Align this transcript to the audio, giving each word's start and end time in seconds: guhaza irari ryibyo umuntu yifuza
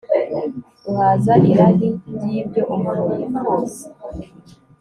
guhaza 0.83 1.33
irari 1.51 1.89
ryibyo 2.15 2.61
umuntu 2.75 3.09
yifuza 3.19 3.83